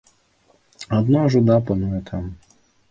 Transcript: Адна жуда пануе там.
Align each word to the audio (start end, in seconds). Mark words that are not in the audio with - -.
Адна 1.01 1.21
жуда 1.37 1.61
пануе 1.69 2.05
там. 2.11 2.23